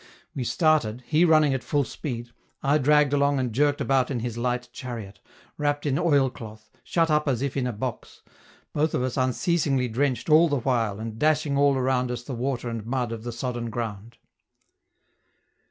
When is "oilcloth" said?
5.99-6.71